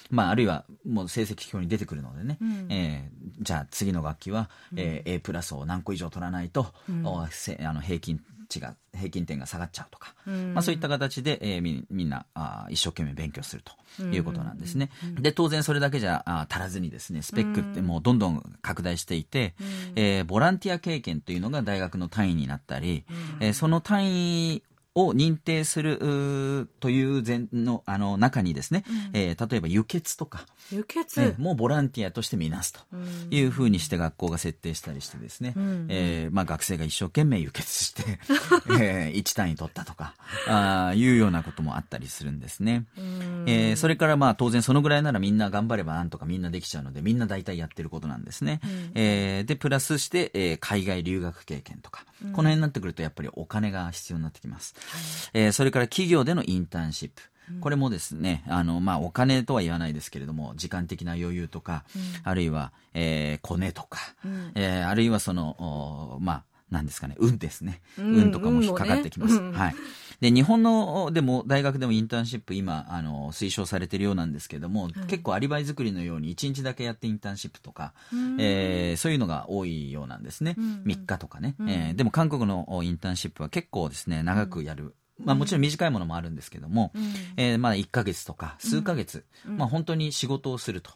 [0.10, 2.38] まああるいはもう成績表に出てくるのでね、
[2.70, 6.68] えーじゃあ次の学期は、えー A プラスを何個以上取らないと、
[7.04, 10.16] おせあの平均値が平均点が下がっちゃうとか、
[10.54, 13.64] まあ、そういった形で、えーみみんなあー一生懸命勉強する
[13.96, 14.90] ということなんですね。
[15.20, 19.54] で当然それだけじゃあー足らずにですねスペックってもうどんどん拡大していて、
[19.96, 23.04] えーボランティア経験というのが大学の単位になったり、
[23.40, 24.12] えーその単
[24.54, 24.64] 位
[24.98, 28.84] を認定するという前のあの中にですね、
[29.14, 32.80] えー例えば輸血とか、輸血、えーもうボランティアとして見なすと
[33.30, 35.54] いうふうにして学校が設定したりしてですね、
[35.90, 38.04] えーまあ、学生が一生懸命輸血して、
[38.80, 40.16] えー、1単位取ったとか
[40.48, 42.86] あーいうようなこともあったりするんですね。
[43.46, 48.60] えーそれからまあ当然そのぐらいならみんな頑張ればなんとかみんなできちゃうのでみんな大体やってることなんですね。
[48.96, 54.74] えーでプラスして、えー海外留学経験とか、この辺になってくるとやっぱりお金が必要になってきます。
[55.34, 57.22] えーそれから企業でのインターンシップ。
[57.62, 61.86] これもですね、あの、まあ、お金とは言わないですけれども、時間的な余裕とか、
[62.26, 64.00] あるいは、えー、コネとか、
[64.56, 67.82] えーあるいはその、おまあ、なんですかね、運ですね。
[67.98, 69.40] うん運とかも引っかかってきます。
[69.40, 69.76] はい。
[70.20, 77.94] で、日本の、でも、大学でもインターンシップ今、あの、推奨されているようなんですけども、結構アリバイ作りのように1日だけやってインターンシップとか、
[78.40, 80.56] えーそういうのが多いようなんですね。
[80.58, 81.56] 3日とかね。
[81.68, 84.96] えーでも韓国のおインターンシップは結構ですね、長くやる。
[85.24, 86.92] まあもちろん短いものもあるんですけども、
[87.38, 90.92] えーまあ1ヶ月とか数ヶ月、まあ本当に仕事をすると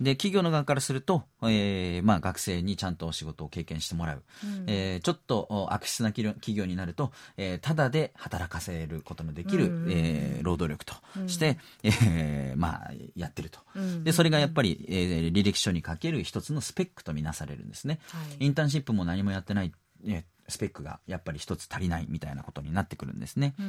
[0.00, 4.64] で企業の側からすると、えーまあ、学生にちゃんと仕事を経験してもらう、うん。
[4.66, 10.94] えーちょっとお悪質な企業になると、えー、ただで働かせることのできる、うんえー労働力と
[11.28, 18.00] して、えーまあ、やってると、うんでそれがやっぱり、えー履歴書にかける一つのスペックとみなされるんですね。
[18.10, 18.44] はい。
[18.44, 19.72] インターンシップも何もやってない、
[20.06, 23.54] えスペックがやっぱり一つ足りないみたいなことになってくるんですね。
[23.58, 23.68] うんう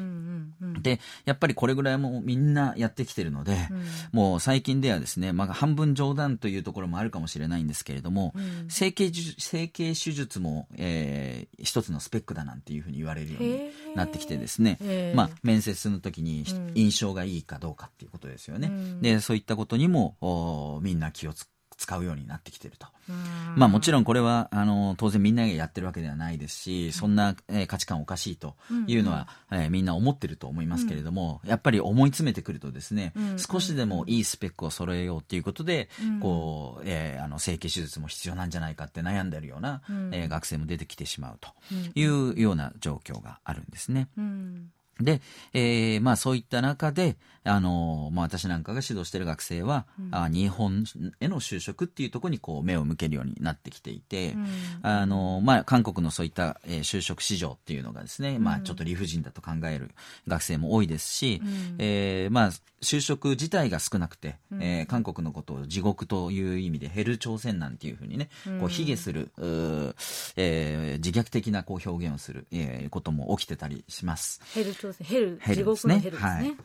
[0.66, 0.82] んうん。
[0.82, 3.84] で、やっぱりこれぐらいもうみんなやってきてるので、うん。
[4.12, 8.70] もう最近ではですね、まあ、半分冗談というところもあるかもしれないんですけれども、うん。
[8.70, 16.46] 整形手整形手術も、えー一つのスペックだなんていうふうに言われるようになってきてですね、まあ、面接の時に
[16.76, 18.68] 印象がいいかどうかっていうことですよね。
[18.68, 19.02] うん。
[19.02, 21.48] で、そういったことにもおみんな気をつ
[21.78, 22.88] 使うようになってきてると。
[23.10, 23.16] うん。
[23.58, 28.56] まあもちろんこれは、あの、当然みんながやってるわけではないですし、そんな、えー価値観おかしいと
[28.88, 36.20] いうのは、えーみんな思ってると思いますけれども、やっぱり思い詰めてくるとですね、うん少しでもいいスペックを揃えようっていうことで、うん。
[36.20, 40.14] こう、えーあの、整形手術も必要なんじゃないかって悩んでるような、うん。
[40.14, 41.92] えー学生も出てきてしまうとうん。
[41.94, 44.08] いうような状況があるんですね。
[44.18, 44.70] うん
[45.00, 45.22] で、
[45.54, 50.86] えーまあそういった中で、あのまあ私なんかが指導している学生は、あ日本
[51.20, 54.48] への就職っていうところにこう目を向けるようになってきていて、うん。
[54.84, 59.92] あのまあ韓国のそういった、えー就職市場っていうのがですね、まあちょっと理不尽だと考える
[60.28, 61.76] 学生も多いですし、うん。
[61.78, 68.30] えーまあ就職自体が少なくて、えー韓国のことを地獄という意味でヘル朝鮮なんていうふうにね、
[68.60, 69.96] こう卑下する、うー
[70.38, 74.42] えー自虐的なこう表現をする、えーことも起きてたりします。
[74.54, 76.28] ヘル朝鮮ヘルヘル地獄のヘルですね。
[76.30, 76.48] はい。
[76.50, 76.56] うん。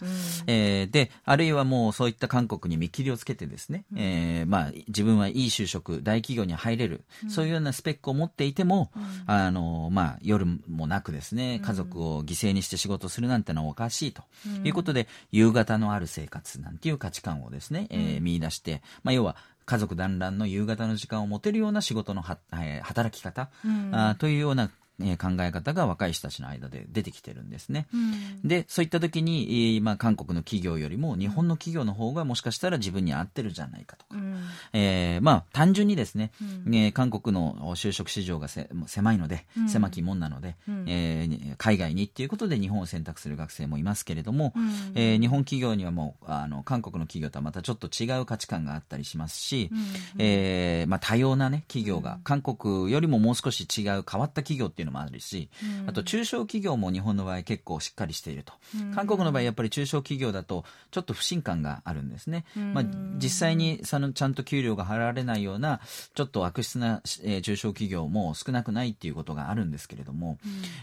[0.46, 8.90] えーで、あるいはもうそういった韓国に見切りをつけてですね、えーまあ自分はいい就職、大企業に入れる、そういうようなスペックを持っていても、
[9.26, 14.22] あの、まあ夜もなくですね、家族を犠牲にして仕事するなんてのはおかしいと。
[14.64, 23.90] いうことで、夕方のある生活なんていう価値観をですね、えー見出して、まあ要は、家族団らんの夕方の時間を持てるような仕事のは、えー働き方、うん。
[23.94, 24.70] あーというような、
[25.02, 27.86] えー考え方が若い人たちの間で出てきてるんですね。
[27.92, 28.48] うん。
[28.48, 34.40] で、そういった時に、えーまあ、韓国の企業よりも日本の企業の方がもしかしたら自分に合ってるじゃないかとか、うん。
[34.72, 36.32] えーまあ、単純にですね、
[36.66, 36.74] うん。
[36.74, 39.68] えー韓国の就職市場がせ狭いので、うん。
[39.68, 40.84] 狭きもんなので、うん。
[40.86, 44.70] えー海外にっていうことで日本を選択する学生もいますけれども、うん。
[44.94, 49.78] えー日本企業にはもうあの韓国の企業とはまたちょっと違う価値観があったりしますし、うん。
[50.18, 55.48] えーまあ、多様な、ね、企業が、韓国よりももう少し違う変わった企業っていうのもあるし、
[55.82, 55.88] うん。
[55.88, 58.94] あと中小企業も日本の場合結構しっかりしていると、うん。
[58.94, 62.74] 韓国の場合やっぱり中小企業だとちょっと不信感があるんですね、うん。
[62.74, 62.84] まあ、
[63.16, 65.80] 実際にそのちゃんと給料が払われないような
[66.14, 70.38] ちょっと悪質な、えー中小企業も少なくないっていうことがあるんですけれども、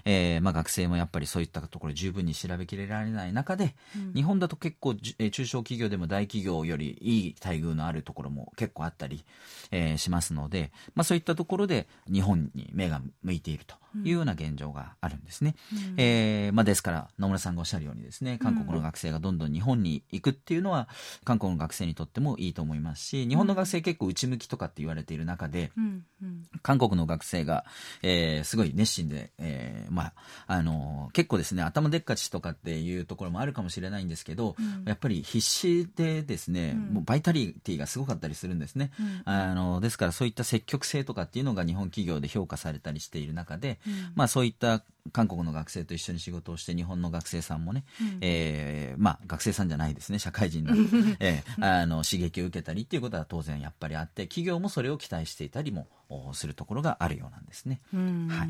[0.05, 3.75] えーまあ、学生もやっぱりそういったところ十分に調べきれられない中で、
[4.15, 9.23] 日本だと結構えー中小企業でも大企業よりいい待遇のあるところも結構あったり、
[9.71, 15.55] えーしますので、まあ、そういったところで日本に目が向いているというような現状があるんですね。
[15.97, 20.87] えーまあ、ですから野村さんがおっしゃるようにですね韓国の学生がどんどん日本に行くっていうのは
[21.23, 26.43] 韓国の学生にとってもいいと思いますし日本の学生結構内向きとかって言われている中で、うんうん。
[26.61, 27.65] 韓国の学生が、
[28.01, 30.13] えーすごい熱心で、えーまあ、
[30.47, 38.75] あのー結構ですね、頭でっかちとかっていうところもあるかもしれないんですけど、やっぱり必死でですね、もうバイタリティがすごかったりするんです。
[38.75, 38.91] ね。
[39.25, 43.76] あの、ですからそういった積極性とかっていうのが日本企業で評価されたりしている中で、
[44.15, 47.86] まあそういった韓国の学生と一緒に仕事をして日本の学生さんもね、
[48.21, 57.82] えーまあ学生さんじゃないですね、社会人なので、 えーあの刺激を受けたりっていうことは当然やっぱりあって、企業もそれを期待していたりもおするところがあるようなんですね。
[57.93, 58.28] うん。
[58.28, 58.49] はい。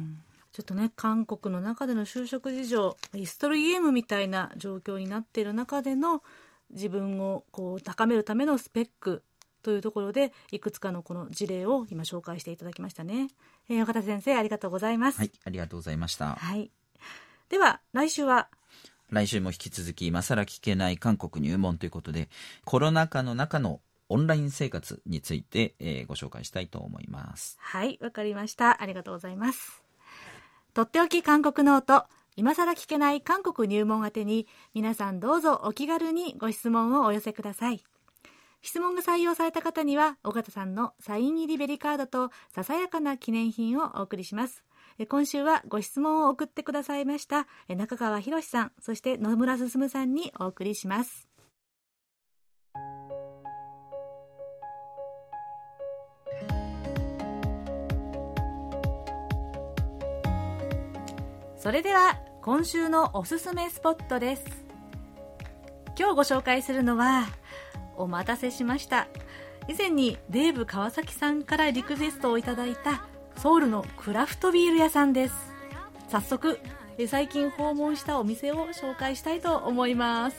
[0.53, 6.23] ちょっとね韓国の中での就職事情イストリゲームみたいな状況になっている中での
[6.71, 9.21] 自分をこう高めるためのスペック
[9.63, 13.29] というところでいくつかのこの事例を今紹介していただきましたね、
[13.69, 16.35] えー、緒方先生ありがとうございます、はい、ありがとうございました。
[16.35, 16.71] はい、
[17.49, 18.47] では来週は？
[19.09, 22.29] 来週も引き続き今更聞けない韓国入門ということで
[22.65, 23.79] コロナ禍の中の
[24.09, 27.57] オンライン生活について、えーご紹介したいと思います。
[27.59, 28.81] はい、わかりました。
[28.81, 29.83] ありがとうございます。
[30.73, 32.05] とっておき韓国ノート、
[32.37, 37.83] 今更聞けない韓国入門宛てに、皆さんどうぞお気軽にご質問をお寄せください。
[38.61, 44.63] 質問が採用された方には、緒方さんのサイン入りベリカードと、ささやかな記念品をお送りします。
[44.99, 51.27] え今週はご質問を送ってくださいました、え中川博さん、そして野村進さんにお送りします。
[61.67, 64.45] それでは今週のおすすめスポットです
[65.99, 67.25] 今日ご紹介するのは
[67.97, 69.07] お待たせしました。
[69.67, 73.03] 以前にデーブ川崎さんからリクエストをいただいた
[73.35, 75.35] ソウルのクラフトビール屋さんです。
[76.09, 76.59] 早速
[77.07, 80.37] 最近訪問したお店を紹介したいと思います。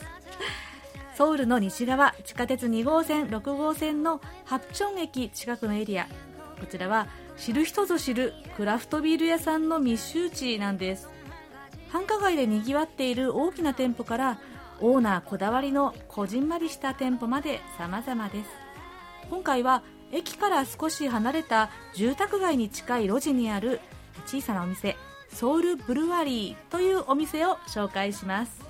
[1.15, 6.07] ソウルの西側地下鉄2号線6号線のハプチョン駅近くのエリア。
[6.59, 7.07] こちらは
[7.37, 11.09] 知る人ぞ知るクラフトビール屋さんの密集地なんです。
[11.91, 14.39] 繁華街でにぎわっている大きな店舗から
[14.81, 18.51] オーナーこだわりのこじんまりした店舗まで様々です。
[19.29, 23.81] 今回は駅から少し離れた住宅街に近い路地にある
[24.27, 24.97] 小さなお店
[25.31, 28.63] ソウルブルワリーというお店を紹介します。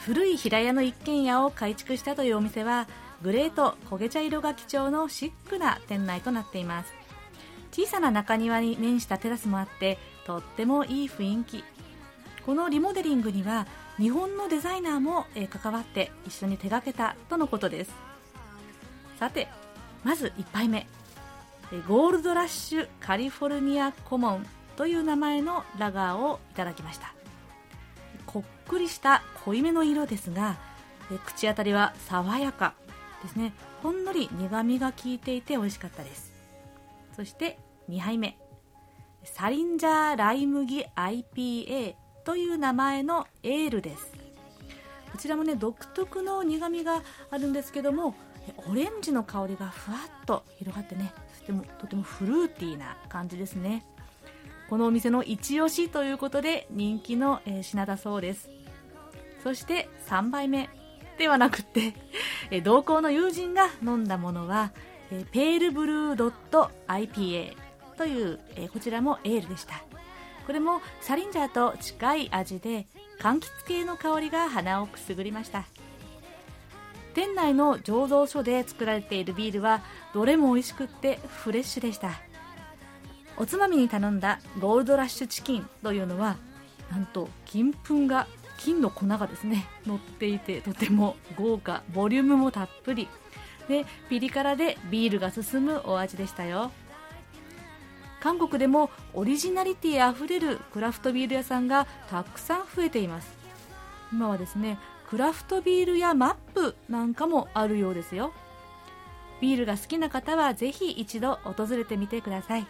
[0.00, 2.86] 古い平屋の一軒家を改築したというお店は
[3.22, 6.92] グレーと焦げ茶色が基調のシックな店内となっています。
[7.72, 11.64] 小さな中庭に面したテラスもあってとってもいい雰囲気。
[12.44, 13.66] このリモデリングには
[13.98, 17.92] 日本のデザイナーも関わって一緒に手がけたとのことです。
[19.18, 19.48] さて
[20.02, 20.86] まず1杯目。
[21.88, 27.14] ゴールドラッシュカリフォルニアコモンという名前のラガーをいただきました。
[28.26, 30.56] こっくりした濃いめの色ですが
[31.24, 32.74] 口当たりは爽やか
[33.22, 33.52] ですね。
[33.82, 36.32] ほんのり苦みが効いていて美味しかったです。
[37.14, 38.36] そして2杯目。
[39.24, 44.12] サリンジャーライ麦 IPA という名前のエールです。
[45.12, 48.14] こちらもね独特の苦みがあるんですけども
[48.68, 53.86] オレンジの香りがふわっと広がってねとてもとてもフルーティーな感じですね。
[54.68, 58.50] このお店の一押しということで人気の品だそうです。
[59.42, 60.70] そして3杯目
[61.18, 61.94] ではなくて
[62.62, 64.72] 同行の友人が飲んだものは
[65.30, 67.54] ペールブルードット IPA
[67.96, 68.40] という
[68.72, 69.84] こちらもエールでした。
[70.46, 72.86] これもサリンジャーと近い味で
[73.20, 75.64] 柑橘系の香りが鼻をくすぐりました。
[77.14, 79.82] 店内の醸造所で作られているビールは
[80.12, 82.10] どれも美味しくってフレッシュでした。
[83.36, 86.36] おつまみに頼んだゴールドラッシュチキンというのは
[86.90, 88.26] なんと金粉が
[88.58, 93.08] 金の粉がですね乗っていてとても豪華ボリュームもたっぷり。
[93.68, 96.70] でピリ辛でビールが進むお味でしたよ。
[98.24, 103.30] 韓国でもオリジナリティあふれるクラフトビール屋さんがたくさん増えています。
[104.10, 104.78] 今はですね
[105.10, 108.32] クラフトビールやマップなんかもあるようですよ。
[109.42, 112.66] ビールが好きな方はぜひ一度訪れてみてください。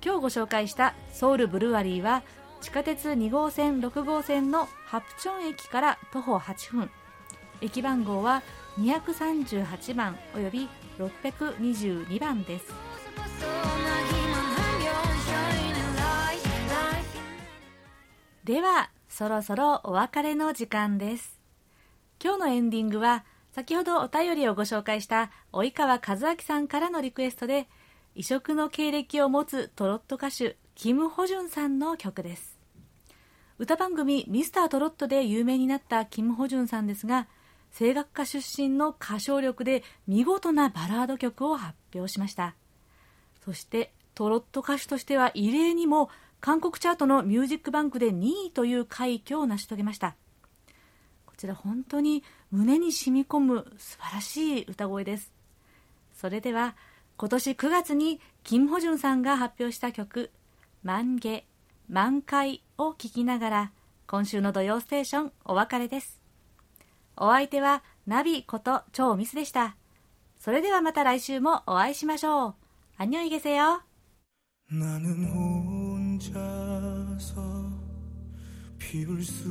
[0.00, 2.22] 今日ご紹介したソウルブルワリーは
[2.60, 6.90] 地下鉄2号線6号線のハプチョン駅から徒歩8分。
[7.62, 8.44] 駅番号は
[8.78, 10.68] 238番および
[11.00, 13.69] 622番です。
[18.50, 21.38] ではそろそろお別れの時間です。
[22.20, 27.68] 今日のエンディングは先ほどお便りをご紹介した及川和明さんからのリクエストで
[28.16, 32.58] 異色の経歴を持つトロット歌手キム・ホジュンさんの曲です。
[33.58, 37.28] 歌番組「ミスタートロット」で有名になったキム・ホジュンさんですが
[37.78, 42.56] 声楽家出身の歌唱力で見事なバラード曲を発表しました。
[43.44, 50.15] そしてトロット歌手としては異例にも韓国チャートのミュージックバンクで2位という快挙を成し遂げました
[51.25, 55.33] こちら本当に胸に染み込む素晴らしい歌声です
[56.13, 56.75] それでは
[57.17, 60.31] 今年9月にキム・ホジュンさんが発表した曲「
[60.83, 61.43] 満月
[61.89, 63.71] 満開」を聴きながら
[64.07, 66.21] 今週の土曜ステーションお別れです
[67.17, 69.75] お相手はナビこと超ミスでした
[70.39, 72.55] それではまた来週もお会いしましょう
[72.97, 75.58] 안녕히계세요나는
[78.80, 79.48] 혼자서피울수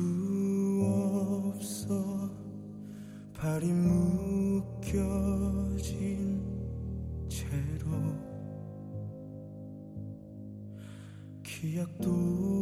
[1.56, 2.30] 없어
[3.34, 5.10] 발이 묶여진
[7.28, 7.90] 채로
[11.42, 12.59] 기약도